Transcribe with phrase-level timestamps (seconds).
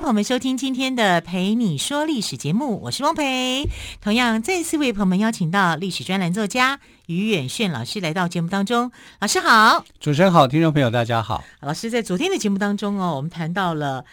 [0.00, 3.68] 迎朋友们收听今天的《陪你说历史》节目，我是汪培。
[4.00, 8.90] 同样，再次为朋友们邀请到历史专栏作家于远炫老师来到节目当中。
[9.20, 11.44] 老师好，主持人好，听众朋友大家好。
[11.60, 14.06] 老师在昨天的节目当中哦，我们谈到了。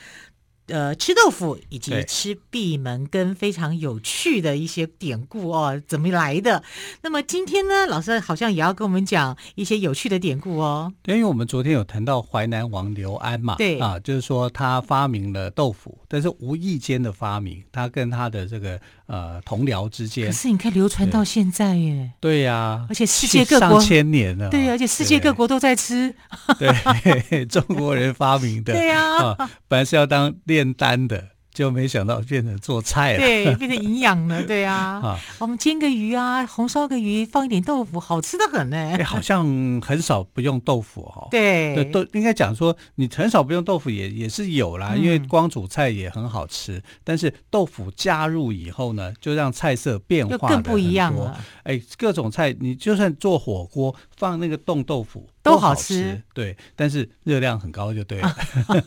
[0.67, 6.63] 呃，吃豆腐以及吃闭门羹非常有趣的一些典故哦，怎么来的？
[7.02, 10.91] 那么今天呢，老师好像也要跟我们讲一些有趣的典故哦。
[11.01, 13.79] 对，因为我们昨天有谈到淮南王刘安嘛，对。
[13.79, 26.13] 啊，就是说他发明了豆腐，但是无意间的发明，他跟他的这个呃同僚之间，可是你看流传到现在耶，对呀、啊，而且世界各国上千年了，对，而且世界各国都在吃，
[26.60, 31.30] 对， 中国人发明的， 对呀、啊啊，本来是要当炼丹的。
[31.58, 35.02] 就没想到变成做菜了，对，变成营养了， 对啊。
[35.04, 38.78] 啊我们煎个鱼啊，红烧个鱼，放一点豆腐，好吃的很呢。
[38.78, 39.44] 哎，好像
[39.82, 41.28] 很少不用豆腐哦。
[41.32, 41.74] 对，
[42.13, 46.80] 应该讲说，你很少不用豆腐也也是有啦，嗯，因为光煮菜也很好吃。
[47.04, 51.44] 但是豆腐加入以后呢，就让菜色变化更不一样了。
[51.63, 55.28] 哎，各种菜你就算做火锅，放那个冻豆腐。
[55.48, 58.35] 都好吃，对，但是热量很高就对了。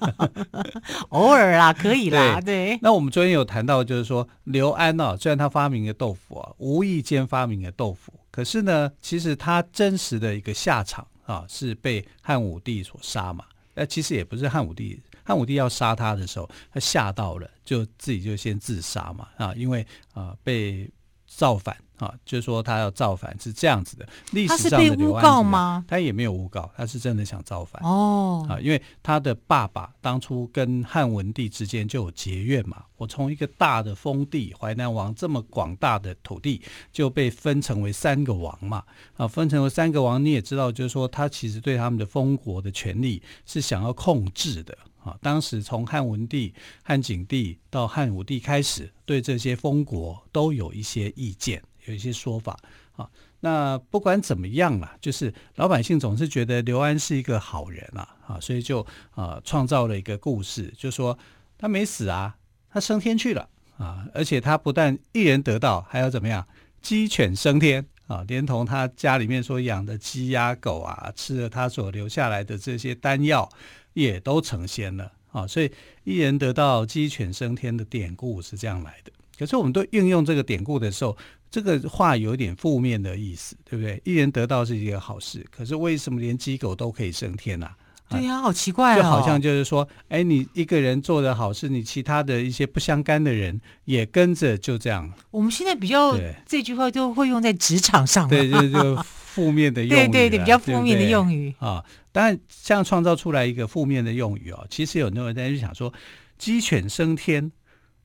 [1.10, 2.70] 偶尔啊， 可以啦，对。
[2.70, 13.44] 对，那我们昨天有谈到，就是说刘安呢、啊，虽然他发明了豆腐啊，无意间发明了豆腐，可是呢，其实他真实的一个下场啊，是被汉武帝所杀嘛。
[13.74, 20.90] 那其实也不是汉武帝，汉武帝要杀他的时候，他吓到了，就自己就先自杀嘛啊，因为啊被
[21.26, 21.76] 造反。
[22.00, 25.84] 啊，就是说他要造反是这样子的，历史上的诬告吗？
[25.86, 28.46] 他也没有诬告，他是真的想造反哦。
[28.48, 38.82] 啊，因为他的爸爸当初跟汉文帝之间就有结怨嘛，我从一个大的封地淮南王这么广大的土地就被分成为三个王嘛，
[39.16, 44.76] 啊，分成为三个王，你也知道，就是说他其实对他们的封国的权利是想要控制的。
[45.02, 51.62] 啊，当时从汉文帝、汉景帝到汉武帝开始，对这些封国都有一些意见。
[51.86, 52.58] 有一些说法
[52.96, 53.08] 啊，
[53.40, 61.18] 那不管怎么样啦，就是老百姓总是觉得刘安是一个好人啊，啊，所以就啊创造了一个故事，就说
[61.56, 62.36] 他没死啊，
[62.70, 63.48] 他升天去了
[63.78, 66.46] 啊，而且他不但一人得道，还要怎么样，
[66.82, 73.48] 鸡犬升天啊，连同他家里面所养的鸡鸭狗啊，吃了他所留下来的这些丹药，
[73.94, 75.72] 也都成仙了啊，所以
[76.04, 79.12] 一人得道，鸡犬升天的典故是这样来的。
[79.38, 81.16] 可是我们都运用这个典故的时候，
[81.50, 84.00] 这个话有点负面的意思，对不对？
[84.04, 87.66] 一人得道是一个好事，可是为什么连鸡狗都可以升天呢？
[87.66, 87.76] 啊？
[88.10, 88.96] 对呀，好奇怪哦！
[88.96, 95.12] 就好像就是说，哎，你一个人做的好事，你其他的一些不相干的人也跟着就这样。
[95.30, 96.16] 我们现在比较
[96.46, 101.84] 这句话都会用在职场上，对，就就负面的用语，对对对，比较负面的用语啊。
[102.12, 105.92] 当然，这样创造出来一个负面的用语哦，其实有很多人在就想说，
[106.38, 107.52] 鸡犬升天。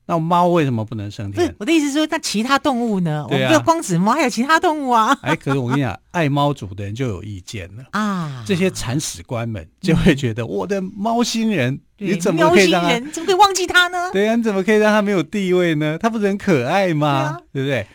[0.08, 1.34] 那猫为什么不能升天？
[1.34, 3.26] 不是我的意思是说，那其他动物呢？
[3.28, 5.18] 我们不要光指猫，还有其他动物啊！
[5.22, 8.44] 哎，可是我跟你讲， 爱猫族的人就有意见了啊！
[8.46, 14.10] 这些铲屎官们就会觉得，嗯、我的猫星人，你怎么可以让怎么可以忘记他呢？
[14.12, 15.98] 对啊，你怎么可以让他没有地位呢？
[15.98, 17.22] 他不是很可爱吗？
[17.22, 17.86] 对，啊、对不对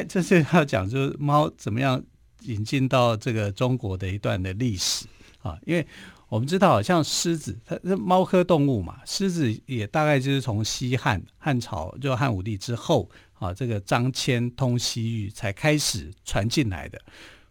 [0.00, 2.02] ？OK，这是要讲，就是猫怎么样
[2.42, 5.06] 引进到这个中国的一段的历史
[5.42, 5.86] 啊，因为。
[6.34, 9.00] 我们知道，像狮子，它是猫科动物嘛。
[9.06, 17.00] 狮子也大概就是从西汉汉朝，就汉武帝之后啊，这个张骞通西域才开始传进来的。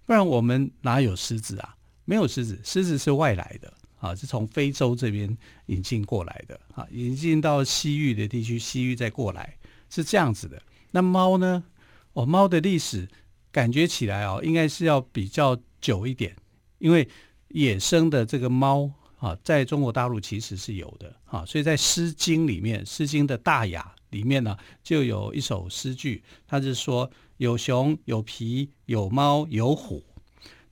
[0.06, 1.78] 不然我们哪有狮子啊？
[2.04, 5.38] 没有狮子，狮子是外来的啊，是从非洲这边
[5.68, 9.56] 引进过来的啊，引进到西域的地区，西域再过来，
[9.90, 10.62] 是这样子的。
[10.92, 11.64] 那猫呢？
[12.12, 13.08] 哦，猫的历史
[13.50, 16.36] 感觉起来哦，应该是要比较久一点，
[16.80, 17.08] 因为。
[17.54, 30.04] 野生的这个猫啊，在中国大陆其实是有的啊，所以在《诗经》里面，《诗经》的大雅里面呢，就有一首诗句，它是说有熊、有皮、有猫、有虎。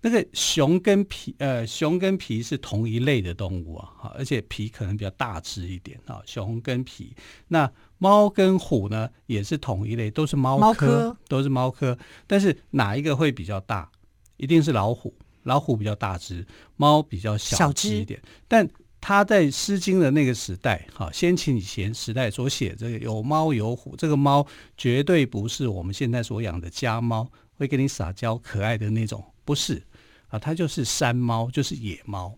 [0.03, 6.19] 那个熊跟皮，呃，熊跟皮是同一类的动物啊，而且皮可能比较大只一点啊。
[6.25, 7.15] 熊跟皮，
[7.49, 11.95] 那猫跟虎呢，也是同一类，都是猫科，猫科，都是猫科。
[12.25, 13.91] 但是哪一个会比较大？
[14.37, 15.13] 一定是老虎。
[15.43, 16.45] 老虎比较大只，
[16.75, 18.21] 猫比较小只一点。
[18.47, 18.67] 但
[18.99, 24.45] 他在《诗经》的那个时代，哈，先秦以前时代所写这个有猫有虎，这个猫
[24.77, 29.81] 绝对不是我们现在所养的家猫，会跟你撒娇可爱的那种，不是
[30.27, 32.37] 啊，它就是山猫，就是野猫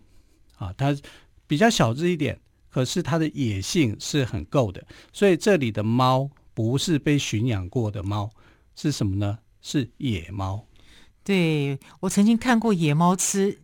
[0.56, 0.96] 啊，它
[1.46, 2.40] 比较小只一点，
[2.70, 8.30] 可是它的野性是很够的，所以这里的猫不是被驯养过的猫，
[8.74, 9.38] 是什么呢？
[9.60, 10.66] 是野猫。
[11.24, 13.58] 对，我曾经看过野猫吃。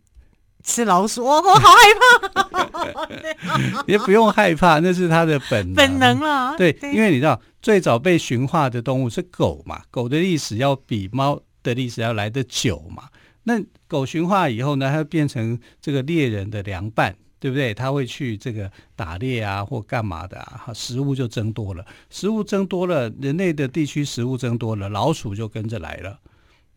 [0.63, 3.81] 吃老鼠，我我好害怕。
[3.89, 6.55] 也不用害怕，那是它的本能本能了。
[6.55, 13.09] 对，对，因为你知道，最早被驯化的动物是狗嘛，狗的历史要比猫的历史要来得久嘛。
[13.45, 17.73] 那狗驯化以后呢，它变成这个猎人的良伴，对不对？
[17.73, 21.83] 它会去这个打猎啊，或干嘛的啊，食物就增多了。
[22.11, 26.19] 食物增多了，人类的地区食物增多了，老鼠就跟着来了。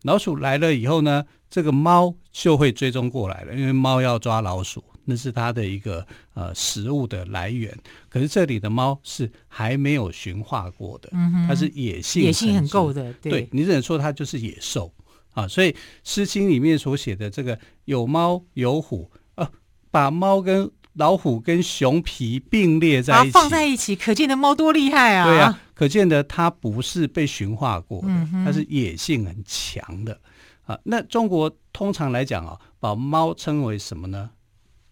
[0.05, 6.05] 老鼠来了以后呢，这个猫就会追踪过来了，因为猫要抓老鼠，那是它的一个
[6.35, 7.75] 呃食物的来源。
[8.07, 14.93] 可是这里的猫是还没有驯化过的，嗯、它是野性野性很够的，对，对你只能说它就是野兽
[15.31, 15.47] 啊。
[15.47, 15.71] 所以
[16.03, 19.49] 《诗经》里面所写的这个有猫有虎啊，
[19.89, 25.25] 把猫跟老虎跟熊皮并列在一起，放在一起，可见的猫多厉害啊！
[25.25, 28.07] 对啊，可见的它不是被驯化过的，
[28.45, 30.19] 它是野性很强的
[30.63, 30.79] 啊。
[30.83, 34.29] 那中国通常来讲啊，把猫称为什么呢？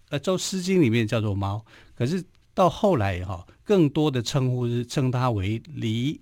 [0.09, 1.63] 呃，《周诗经》里面叫做猫，
[1.95, 2.23] 可是
[2.53, 6.19] 到后来哈，更多的称呼是称它为狸，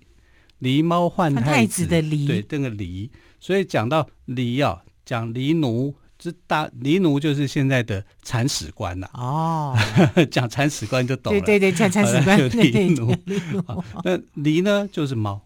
[0.60, 3.10] 狸猫换太子的狸，对，这个狸。
[3.40, 5.94] 所以讲到狸啊，讲狸奴。
[6.22, 9.08] 是大狸奴，就是现在的铲屎官呐。
[9.14, 9.76] 哦，
[10.30, 11.40] 讲铲屎官就懂了。
[11.40, 12.38] 对对对，铲铲屎官。
[12.48, 13.12] 狸奴。
[14.04, 15.40] 那狸呢，就是猫，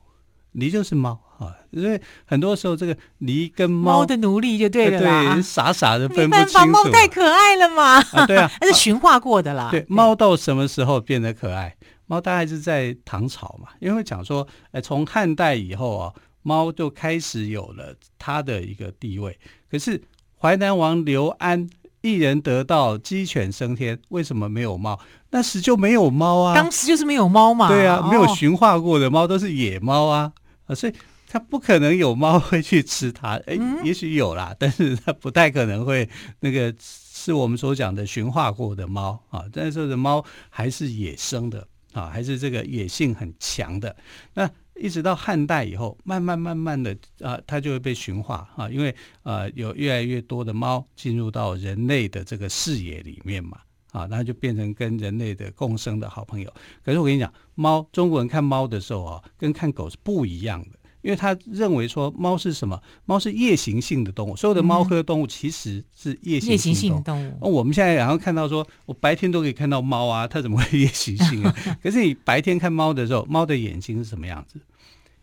[0.54, 1.56] 狸就是猫啊。
[1.70, 5.34] 因为很多时候，这个狸跟猫猫的奴隶就对了啦。
[5.34, 6.66] 对，傻傻的分不清楚。
[6.66, 7.98] 猫太可爱了嘛。
[8.00, 9.70] 啊，对啊，那是驯化过的啦。
[9.70, 11.74] 对，猫到什么时候变得可爱？
[12.06, 16.12] 猫大概是在唐朝嘛，因为讲说，哎，从汉代以后啊，
[16.42, 19.38] 猫就开始有了它的一个地位。
[19.70, 20.02] 可是。
[20.40, 21.68] 淮南王刘安
[22.02, 23.98] 一人得道，鸡犬升天。
[24.10, 24.98] 为什么没有猫？
[25.30, 26.54] 那时就没有猫啊！
[26.54, 27.68] 当时就是没有猫嘛。
[27.68, 30.32] 对啊，没有驯化过的猫都是野猫啊
[30.66, 30.74] 啊！
[30.74, 30.92] 所以
[31.28, 33.36] 它不可能有猫会去吃它。
[33.46, 36.08] 哎，也许有啦， 但是它不太可能会
[36.40, 39.44] 那个是我们所讲的驯化过的猫啊。
[39.52, 43.96] 但是的猫还是野生的啊，还是这个野性很强的。
[44.34, 44.48] 那。
[44.78, 53.58] 一直到汉代以后，慢慢慢慢的啊，它就会被驯化啊，因为呃有越来越多的猫进入到人类的这个视野里面嘛，
[53.92, 56.52] 啊，那就变成跟人类的共生的好朋友。
[56.84, 62.82] 可是我跟你讲，猫中国人看猫的时候啊，跟看狗是不一样的，因为他认为说猫是什么？
[63.04, 67.38] 猫是夜行性的动物，所有的猫科动物其实是夜行性动物。
[67.38, 71.54] 动物我们现在然后看到说，我白天都可以看到猫啊，它怎么会夜行性啊？
[71.80, 74.58] 可是你白天看猫的时候，猫的眼睛是什么样子？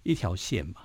[0.03, 0.75] 一条线嘛，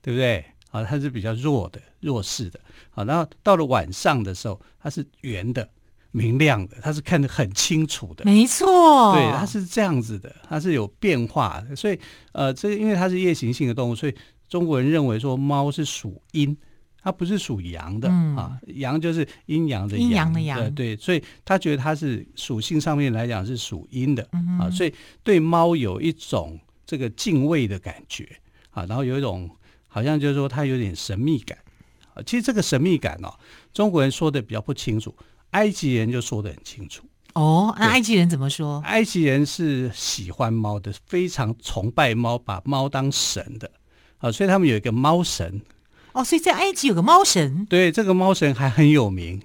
[0.00, 0.42] 对不对？
[0.70, 2.58] 啊，它是比较弱的、弱势的。
[2.88, 5.68] 好，然后到了晚上的时候，它是圆的、
[6.12, 8.24] 明亮的，它是看得很清楚的。
[8.24, 11.74] 没错，对，它是这样子的，它是有变化的。
[11.76, 11.98] 所以，
[12.32, 14.14] 呃，这个因为它是夜行性的动物，所以
[14.48, 16.56] 中国人认为说猫是属阴，
[17.02, 18.58] 它不是属阳的、嗯、啊。
[18.74, 20.58] 阳就是阴阳的阳，阴阳的阳。
[20.74, 28.28] 对对，所以他觉得它是属性上面来讲是属阴的、嗯、啊，所以对猫有一种这个敬畏的感觉。
[28.72, 29.50] 啊，然后有一种
[29.88, 31.58] 好像就是说它有点神秘感，
[32.14, 33.34] 啊，其实这个神秘感哦，
[33.72, 35.12] 中国人说的比较不清楚，
[35.50, 37.04] 埃及人就说得很清楚。
[37.34, 38.80] 哦，那埃及人怎么说？
[38.84, 43.70] 埃及人是喜欢猫的，非常崇拜猫，把猫当神的，
[44.18, 45.60] 啊，所以他们有一个猫神。
[46.12, 47.64] 哦，所以在埃及有个猫神。
[47.66, 49.40] 对，这个猫神还很有名，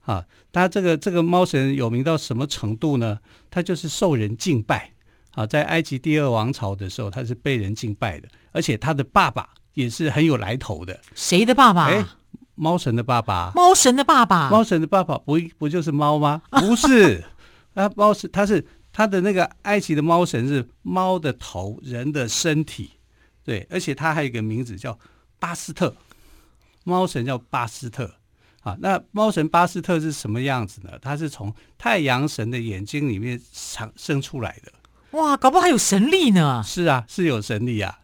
[0.00, 3.18] 啊，他这个这个猫神有名到什么程度呢？
[3.48, 4.92] 他就是受人敬拜。
[5.32, 11.00] 啊，在埃及第二王朝的时候，他是被人敬拜的，而且他的爸爸也是很有来头的。
[11.14, 11.84] 谁的爸爸？
[11.84, 12.04] 哎，
[12.60, 13.50] 猫神的爸爸。
[13.54, 14.50] 猫神的爸爸。
[14.50, 16.42] 猫神的爸爸不不就是猫吗？
[16.52, 17.24] 不是，
[17.72, 22.90] 啊，猫神他是他的那个埃及的猫神是猫的头，人的身体，
[23.42, 24.98] 对，而且他还有一个名字叫
[25.38, 25.96] 巴斯特，
[26.84, 28.16] 猫神叫巴斯特。
[28.62, 30.90] 啊，那猫神巴斯特是什么样子呢？
[31.00, 35.18] 他是从太阳神的眼睛里面产生出来的。
[35.18, 36.62] 哇，搞不好还有神力呢！
[36.62, 37.98] 是啊，是有神力啊！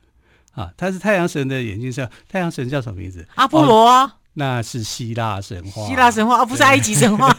[0.53, 3.29] 啊，他是太阳神的眼睛上，太阳神叫什么名字？
[3.35, 5.87] 阿波罗啊、哦，那是希腊神话。
[5.87, 7.35] 希腊神话啊、哦，不是埃及神话。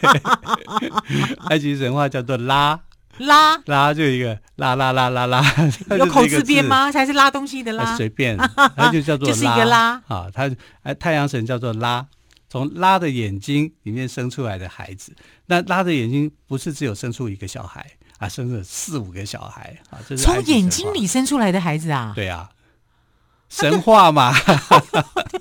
[1.49, 2.79] 埃及神话叫做拉
[3.19, 5.43] 拉拉，就一个拉拉拉拉拉，
[5.97, 6.91] 有口字边吗？
[6.91, 7.95] 还是拉东西的拉？
[7.95, 8.37] 随便，
[8.75, 10.27] 它就叫做就是一个拉啊。
[10.33, 10.49] 他
[10.83, 12.05] 哎，太阳神叫做拉，
[12.49, 15.15] 从拉的眼睛里面生出来的孩子。
[15.45, 17.85] 那拉的眼睛不是只有生出一个小孩。
[18.19, 19.99] 啊，生了四五个小孩啊！
[20.09, 22.13] 这是从眼睛里生出来的孩子啊？
[22.15, 22.49] 对啊，
[23.47, 24.33] 神话嘛。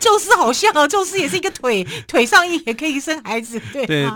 [0.00, 4.06] 宙斯好像哦，宙斯也是一个腿 腿上也可以生孩子，对对，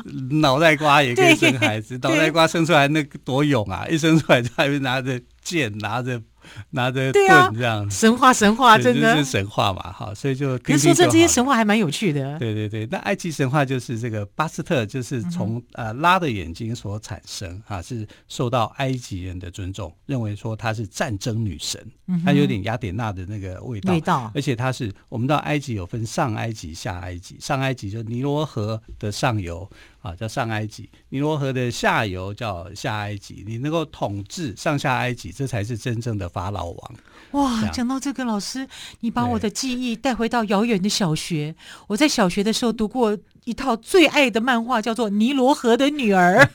[0.41, 3.87] 脑袋瓜也可以生孩子，脑袋瓜生出来那个多勇啊！
[3.89, 6.21] 一生出来就还会拿着剑，拿着。
[6.71, 7.26] 拿着盾这
[7.62, 12.38] 样，啊、神话神话真的、是神话嘛，哈，所以就可是说这这些神话还蛮有趣的。
[12.38, 21.85] 对对对，那埃及神话就是这个巴斯特，就是从、嗯、呃拉的眼睛所产生啊，是受到埃及人的尊重，认为说她是战争女神，
[22.25, 29.69] 她有点雅典娜的那个味道，味道，而且她是我们到埃及有分上埃及、下埃及，上埃及就尼罗河的上游。
[30.00, 33.45] 啊，叫上埃及，尼罗河的下游叫下埃及。
[33.47, 36.95] 你能够统治上下埃及，这才是真正的法老王。
[37.33, 38.66] 哇，讲到这个，老师，
[39.00, 41.54] 你把我的记忆带回到遥远的小学。
[41.87, 46.49] 我在小学的时候读过一套最爱的漫画，叫做《尼罗河的女儿》，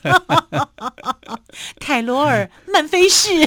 [1.80, 3.30] 凯罗尔·曼菲士。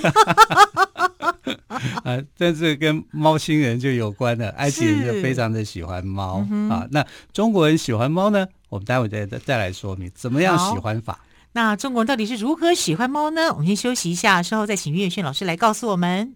[2.03, 4.49] 啊，但是跟猫星人就有关了。
[4.51, 6.85] 埃及人就非常的喜欢猫、嗯、啊。
[6.91, 8.47] 那中国人喜欢猫呢？
[8.69, 11.19] 我们待会再再来说明怎么样喜欢法。
[11.53, 13.53] 那中国人到底是如何喜欢猫呢？
[13.53, 16.35] 我们先休息一下，稍后再请岳轩老师来告诉我们。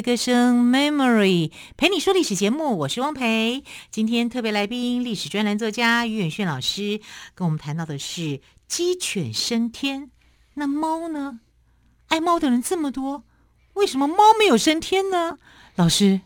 [0.00, 3.62] 的歌声，Memory 陪你说历史节目，我是汪培。
[3.90, 7.00] 今天特别来宾，历史专栏作家于远炫老师，
[7.34, 10.10] 跟我们谈到的是鸡犬升天。
[10.54, 11.40] 那猫呢？
[12.08, 13.24] 爱猫的人这么多，
[13.74, 15.38] 为什么猫没有升天呢？
[15.74, 16.22] 老师，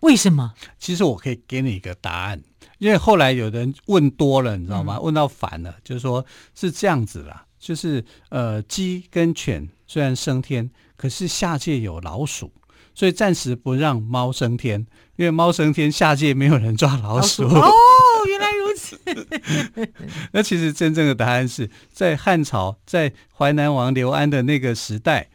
[0.00, 0.54] 为什么？
[0.78, 2.42] 其实我可以给你一个答案，
[2.78, 4.96] 因为后来有人问多了，你知道吗？
[4.96, 12.50] 嗯、问到烦了，就是说是这样子啦，就是呃，鸡跟犬虽然升天，可是下界有老鼠。
[12.98, 17.44] 所以暂时不让猫升天，因为猫升天，下界没有人抓老鼠。
[17.44, 17.70] 老鼠哦，
[18.26, 18.98] 原来如此。
[20.34, 25.28] 那其实真正的答案是在汉朝，在淮南王刘安的那个时代，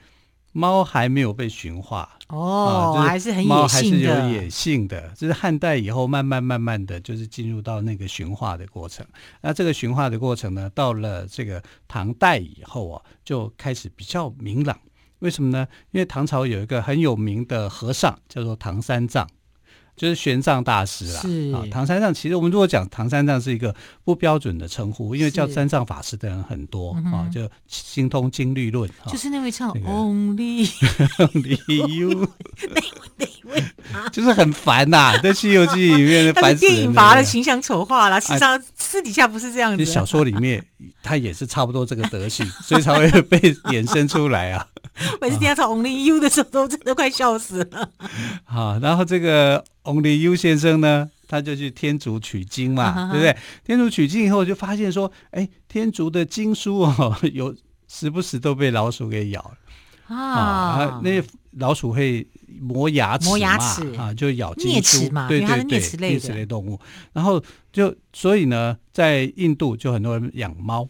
[0.51, 2.17] 猫还没有被驯化。
[2.27, 3.55] 哦，啊就是、还是很野性的。
[3.55, 9.05] 猫还是有野性的，就是汉代以后慢慢慢慢的就是进入到那个驯化的过程。
[9.39, 14.77] 那这个驯化的过程呢，到了这个唐代以后啊，就开始比较明朗。
[15.23, 15.65] 为什么呢？
[15.91, 19.25] 因为唐朝有一个很有名的和尚，叫做唐三藏，
[19.95, 21.21] 就是玄奘大师啦。
[21.21, 23.73] 是啊，唐三藏其实我们如果讲唐三藏是一个
[24.03, 28.89] 不标准的称呼，因为叫三藏法师的人很多啊，就精通经律论。
[29.07, 30.67] 就是那位唱 Only
[31.17, 33.63] Only You，哪位哪位？
[34.11, 36.73] 就是很烦呐，在《西游记》里面 的烦死人。
[36.73, 39.85] 电影把他的形象丑化了，实际上私底下不是这样子。
[39.85, 40.63] 小说里面
[41.03, 44.65] 他也是差不多这个德行，所以才会被衍生出来啊。
[45.21, 47.89] 每次听到唱 Only You 的时候，都真的快笑死了。
[48.43, 53.37] 好，然后这个 Only You 先生呢，他就去天竺取经嘛，啊、对不对？
[53.65, 57.55] 天竺取经以后，就发现说，哎，天竺的经书哦， 有
[57.87, 61.01] 时不时都被老鼠给咬了啊，啊。
[61.03, 61.21] 那
[61.57, 66.79] 老鼠会磨牙齿，磨牙齿啊，就咬经书嘛，对对对，啮齿类，类动物。
[67.11, 70.87] 然后就所以呢，在印度就很多人养猫，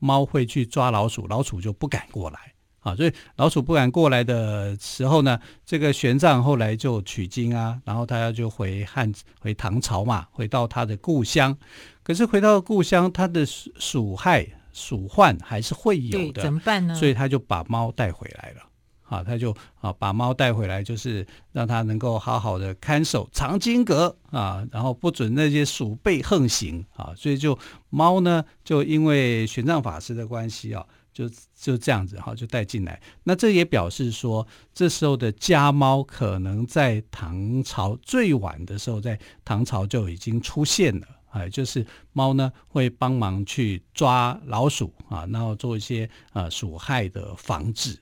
[0.00, 2.38] 猫会去抓老鼠，老鼠就不敢过来。
[2.82, 9.10] 啊，所以老鼠不敢过来的时候呢，这个玄奘后来就取经啊，然后他要就回汉
[9.40, 11.56] 回唐朝嘛，回到他的故乡。
[12.02, 16.94] 可是回到故乡，他的鼠害鼠患还是会有的，怎么办呢？
[16.96, 18.62] 所以他就把猫带回来了。
[19.04, 27.12] 啊，他就啊把猫带回来，就是让他能够好好的看守藏经阁啊，然后不准那些鼠辈横行啊。
[27.14, 27.56] 所以就
[27.90, 30.84] 猫呢，就因为玄奘法师的关系啊。
[31.12, 33.00] 就就这样子哈，就带进来。
[33.24, 41.06] 那这也表示说，这时候的家猫可能在唐朝最晚的时候，在唐朝就已经出现了。
[41.30, 47.98] 哎，就是猫呢会帮忙去抓老鼠啊，然后做一些呃鼠害的防治。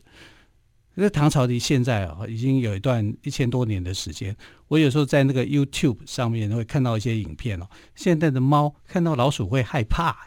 [0.97, 4.37] 可是唐朝离现在啊，已经有一段一千多年的时间。
[4.67, 10.27] 我有时候在那个 YouTube 上面会看到一些影片哦，现在的猫看到老鼠会害怕。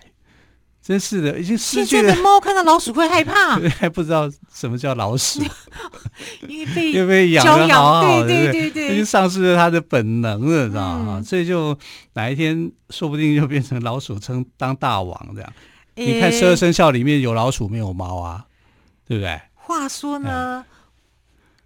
[0.85, 2.03] 真是的，已经失去了。
[2.03, 5.41] 现在的猫看到老鼠会害怕， 还不知道什么叫老鼠，
[6.47, 11.19] 因为被 因为被养的好好的，对对对对，已经丧失了它的本能了，知道吗？
[11.19, 11.77] 嗯、所以就
[12.15, 15.53] 哪一天说不定就变成老鼠称当大王这样。
[15.95, 18.45] 欸、你看十二生肖里面有老鼠没有猫啊？
[19.07, 19.39] 对不对？
[19.55, 20.65] 话说呢。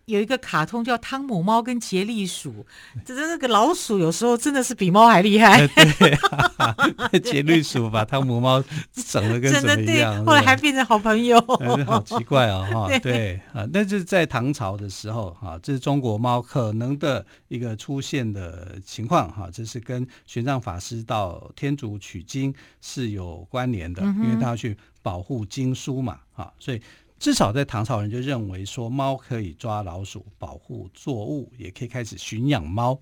[0.07, 2.65] 嗯有一个卡通叫《汤姆猫跟杰利鼠》，
[3.03, 5.67] 这这个老鼠有时候真的是比猫还厉害。
[5.67, 6.11] 对
[6.55, 6.73] 啊，
[7.21, 11.37] 杰利鼠把汤姆猫整 的跟什么一样，后来还变成好朋友，
[11.85, 12.65] 好奇怪哦！
[12.71, 26.81] 哈，对啊，那就是在唐朝的时候哈，这是中国猫可能的一个出现的情况哈，这是跟玄奘法师到天竺取经是有关联的，因为他要去保护经书嘛，哈，所以。
[27.19, 32.99] 至少在唐朝人就认为说，猫可以抓老鼠，保护作物，也可以开始驯养猫。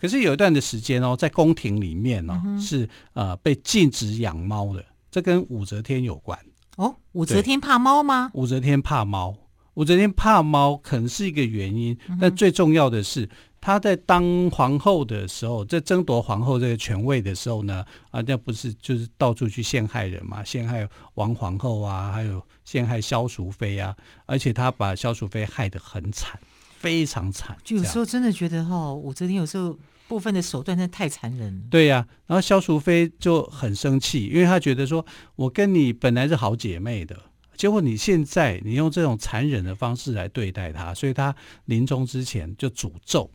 [0.00, 4.84] 可是有一段的时间哦，在宫廷里面哦，嗯、是呃被禁止养猫的。
[5.10, 6.38] 这跟武则天有关
[6.76, 6.94] 哦。
[7.12, 8.30] 武则天怕猫吗？
[8.34, 9.36] 武则天怕猫，
[9.74, 13.28] 武则天怕猫可能是一个原因，但最重要的是。
[13.60, 23.94] 他在当皇后的时候，在争夺皇后这个权位的时候呢，啊，那不是就是到处去陷害人嘛，陷害王皇后啊，还有陷害萧淑妃啊，
[24.26, 26.38] 而且她把萧淑妃害得很惨，
[26.78, 27.56] 非常惨。
[27.64, 31.62] 就有时候真的觉得哈、哦，武则天有时候部分的手段真的太残忍了。
[31.68, 35.04] 对呀、啊，然后萧淑妃就很生气，因为她觉得说，
[35.36, 37.14] 我跟你本来是好姐妹的。
[37.56, 41.34] 结果你现在你用这种残忍的方式来对待她，所以她
[41.64, 43.28] 临终之前就诅咒。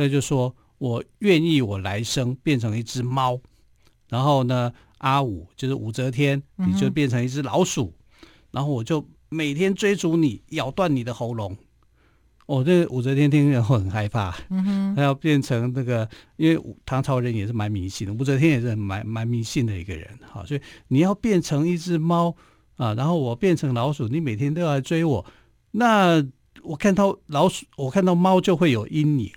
[0.00, 3.40] 他就说：“我愿意，我来生变成一只猫，
[4.08, 7.92] 然后呢，阿武就是武则天，你就变成一只老鼠，
[8.22, 11.56] 嗯、然后我就每天追逐你，咬断你的喉咙。”
[12.46, 22.34] 哦，这武则天听了会很害怕，嗯哼，他要变成那个，因为唐朝人也是蛮迷信的，武则天也是蛮蛮迷信的一个人，好，所以你要变成一只猫
[22.74, 25.24] 啊，然后我变成老鼠，你每天都要来追我，
[25.70, 26.26] 那
[26.64, 29.30] 我看到老鼠，我看到猫就会有阴影。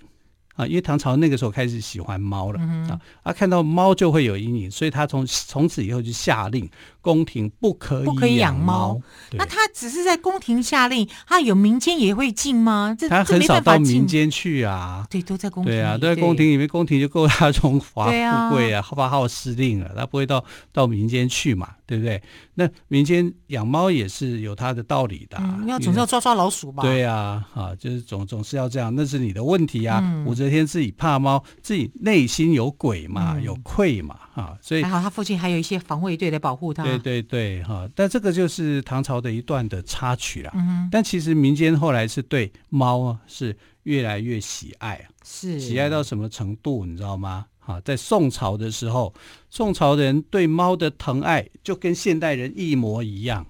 [0.54, 6.68] 啊，因为唐朝那个时候开始喜欢猫了、嗯、啊，啊，看到猫就会有阴影，所以他从从此以后就下令
[7.04, 8.98] 宫廷不可以不可以养猫。
[9.32, 12.96] 那他只是在宫廷下令，他有民间也会禁吗？
[12.98, 15.06] 这他很少到民间去啊。
[15.10, 15.72] 对，都在宫廷。
[15.72, 22.22] 对啊，都在宫廷里面，宫廷就够他荣华富贵啊，发 号施令了，他不会到到民间去嘛，对不对？
[22.54, 26.82] 那民间养猫也是有他的道理的、啊，要、嗯、总是要抓抓老鼠吧？
[26.82, 30.02] 对啊，啊，就是总总是要这样，那是你的问题啊。
[30.26, 36.84] 武则天自己怕猫，自己内心有鬼嘛，嗯、有愧嘛，啊，所以还好他父亲还有一些防卫队来保护他。
[36.84, 40.50] 对对对，哈、啊，但这个就是唐朝的一段的插曲啦。
[40.54, 47.46] 嗯，但其实民间后来是对猫啊是越来越喜爱啊，是喜爱到什么程度，你知道吗？
[47.58, 49.14] 哈，在宋朝的时候，
[49.48, 53.46] 宋朝人对猫的疼爱就跟现代人一模一样。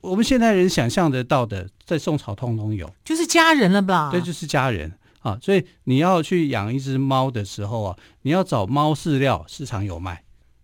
[0.00, 4.10] 我们现代人想象得到的，在宋朝通通有，就是家人了吧？
[4.10, 5.38] 对，就是家人啊。
[5.40, 10.16] 所以你要去养一只猫的时候啊，你要找猫饲料，市场有卖；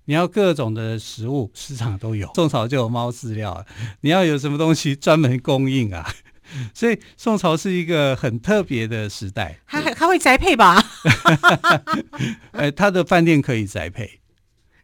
[0.08, 2.26] 你要各种的食物，市场都有。
[2.34, 3.62] 宋朝就有猫饲料，
[4.00, 6.10] 你要有什么东西专门供应啊？
[6.72, 10.82] 所以宋朝是一个很特别的时代，还还会宅配吧？
[12.52, 14.18] 哎，他的饭店可以宅配，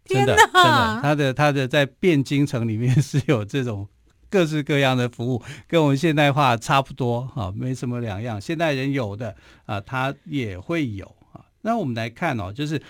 [0.05, 3.89] 真的真的，他的他的在汴京城里面是有这种
[4.29, 8.39] 各式各样的服务，跟我们现代化差不多哈，没什么两样。
[8.39, 9.35] 现代人有的
[9.65, 11.41] 啊，他也会有啊。
[11.63, 12.83] 那我们来看哦，就是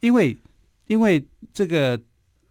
[0.00, 0.36] 因为
[0.88, 2.02] 因为这个。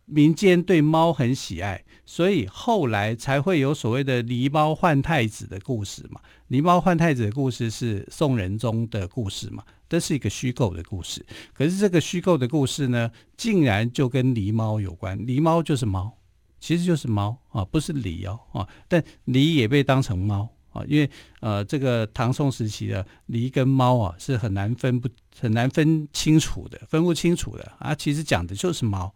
[0.09, 6.21] 民间对猫很喜爱，所以后来才会有所谓的狸猫换太子的故事嘛。
[6.49, 11.25] 狸猫换太子的故事是宋仁宗的故事嘛，这是一个虚构的故事。
[11.53, 15.19] 可是这个虚构的故事呢，竟然就跟狸猫有关。
[15.19, 16.17] 狸猫就是猫，
[16.57, 18.65] 其实就是猫啊，不是狸哦啊。
[18.87, 20.47] 但狸也被当成猫
[20.77, 21.09] 啊，因为
[21.39, 25.09] 呃，这个唐宋时期的狸跟猫啊是很难分不
[25.39, 27.95] 很难分清楚的，分不清楚的啊。
[27.95, 29.13] 其实讲的就是猫。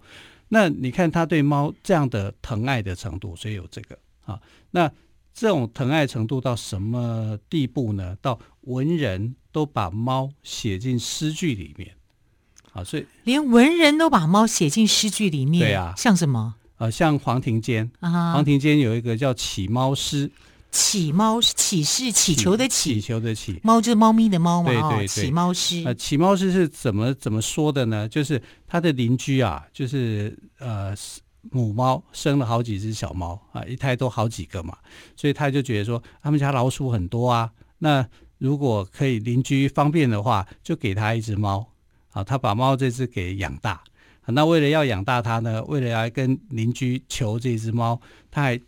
[0.49, 4.39] 那你看他对猫这样的疼爱的程度，所以有这个啊。
[4.71, 4.91] 那
[5.33, 8.17] 这种疼爱程度到什么地步呢？
[8.21, 11.95] 到文人都把猫写进诗句里面
[12.73, 15.61] 啊，所以连文人都把猫写进诗句里面。
[15.61, 16.55] 对啊，像什么？
[16.77, 20.27] 呃，像黄庭坚啊，黄庭坚有一个叫《起猫诗》。
[20.71, 25.83] 乞猫，乞是乞求的乞，乞求的乞，猫就是猫咪的猫嘛，对对对，乞猫师。
[25.85, 28.07] 呃，乞猫师是怎么怎么说的呢？
[28.07, 30.95] 就是他的邻居啊，就是呃
[31.49, 34.77] 母猫生了好几只小猫啊，一胎都好几个嘛，
[35.15, 38.07] 所以他就觉得说他们家老鼠很多啊，那
[38.37, 41.67] 如果可以邻居方便的话，就给他一只猫
[42.11, 43.83] 啊，他把猫这只给养大，
[44.27, 48.61] 那为了要养大它呢，为了要跟邻居求这只猫，他还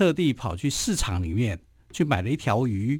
[0.00, 1.60] 特地跑去市场里面
[1.92, 2.98] 去买了一条鱼。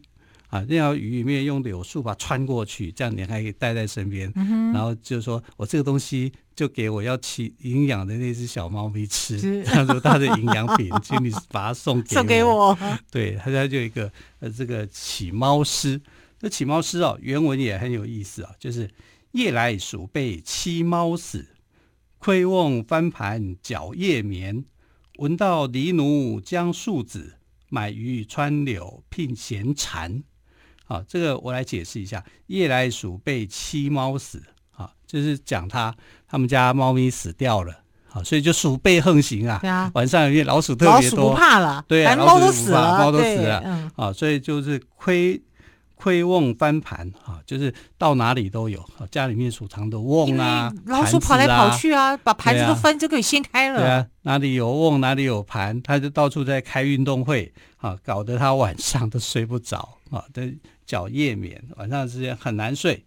[0.48, 4.30] 啊，那条鱼里面用柳树把它穿过去，这样你还可以带在身边。
[4.34, 12.18] 嗯、然后就说我这个东西就给我要起营养的那只小猫咪吃，是 这样说它的营养品， 请你把它送给我。
[12.18, 12.78] 送给我。
[13.10, 15.98] 对，他家就有一个呃这个起猫诗。
[16.38, 18.90] 这起猫诗哦，原文也很有意思啊，就是
[19.32, 21.46] 夜来鼠被欺猫死，
[22.18, 24.64] 窥瓮翻盘角叶眠，
[25.20, 27.34] 闻到狸奴将树子，
[27.68, 30.22] 买鱼穿柳聘闲蝉。
[30.86, 32.24] 好，这个我来解释一下。
[32.46, 35.94] 夜来鼠被欺猫死，啊，就是讲他
[36.26, 39.58] 他们家猫咪死掉了，好，所以就鼠辈横行啊。
[39.60, 45.38] 对啊，晚上因为老鼠特别多，老鼠不怕了，对啊，猫都死了，猫都死了，嗯，啊，所以就是窥
[46.00, 53.80] 窥瓮翻盘，啊，就是到哪里都有，家里面储藏的瓮啊，老鼠跑来跑去啊，把盘子都翻就可以掀开了。
[53.80, 60.56] 对啊，哪里有瓮哪里有盘，他就到处在开运动会，啊，搞得他晚上都睡不着，啊，对。
[60.86, 63.04] 角夜眠，晚上时间很难睡。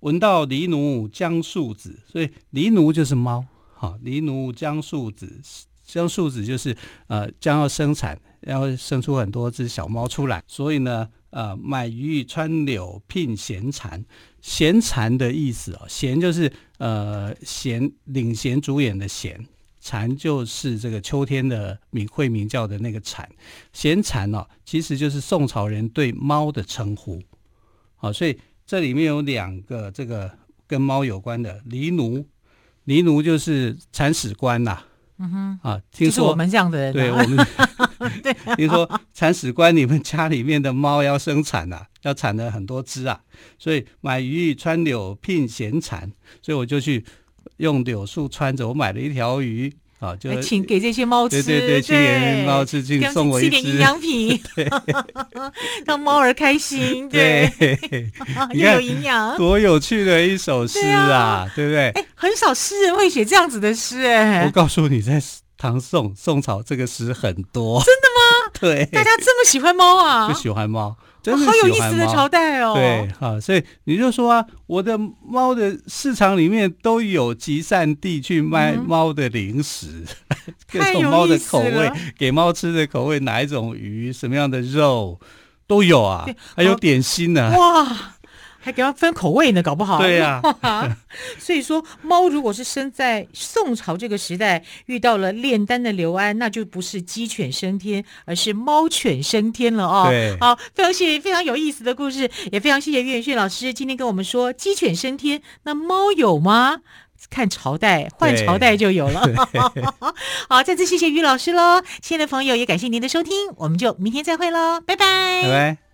[0.00, 3.44] 闻到狸奴将庶子，所以狸奴就是猫。
[3.72, 5.40] 好，狸奴将庶子，
[5.84, 6.76] 将庶子就是
[7.06, 10.42] 呃将要生产，要生出很多只小猫出来。
[10.46, 14.04] 所以呢，呃，买鱼穿柳聘闲蝉，
[14.40, 19.46] 闲蝉的意思哦，闲就是呃衔领衔主演的衔，
[19.80, 23.28] 蝉就是这个秋天的鸣会鸣叫的那个蝉。
[23.72, 27.22] 闲蝉哦，其实就是宋朝人对猫的称呼。
[27.96, 30.30] 好，所以这里面有两个这个
[30.66, 32.24] 跟猫有关的狸奴，
[32.86, 34.84] 狸奴就是铲屎官呐。
[35.18, 37.46] 嗯哼，啊，听说我们这样的人，对我们，
[38.22, 43.20] 对，听说铲屎官，你们家里面的猫要生产啊，要产了很多只啊，
[43.58, 46.10] 所以买鱼穿柳聘闲产，
[46.42, 47.04] 所以我就去
[47.58, 49.72] 用柳树穿着，我买了一条鱼。
[50.00, 54.66] 啊，就请给这些猫吃，对对对，请给猫吃，请送我一点营养品， 对，
[55.84, 57.52] 让猫儿开心，对，
[58.54, 61.90] 又有营养，多有趣的一首诗啊，对不对？
[61.90, 65.20] 哎，很少诗人会写这样子的诗，哎，我告诉你，在
[65.60, 68.50] 唐宋宋朝这个诗很多，真的吗？
[68.58, 70.96] 对，大家这么喜欢猫啊，就喜欢猫。
[71.22, 72.72] 真的好有意思的朝代哦！
[72.74, 85.20] 对，好，所以你就说啊，我的猫的市场里面都有集散地去卖猫的零食，嗯、 各种猫的口味，给猫吃的口味，哪一种鱼，什么样的肉
[85.66, 87.58] 都有啊，还有点心呢、啊。
[87.58, 88.14] 哇！
[88.60, 89.98] 还给它分口味呢，搞不好。
[89.98, 90.96] 对呀、啊，
[91.38, 100.06] 所以说猫如果是生在宋朝这个时代，遇到了炼丹的刘安，那就不是鸡犬升天，而是猫犬升天了哦。
[100.08, 106.80] 对，好，非常谢谢非常有意思的故事，也非常谢谢岳远逊老师今天跟我们说鸡犬升天，那猫有吗？
[107.28, 109.22] 看朝代，换朝代就有了。
[110.48, 115.42] 好，再次谢谢于老师喽，亲爱的朋友，也感谢您的收听，我们就明天再会喽，拜拜。
[115.42, 115.89] 拜拜。